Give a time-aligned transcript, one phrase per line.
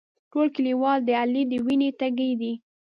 [0.31, 2.53] ټول کلیوال د علي د وینې تږي دي.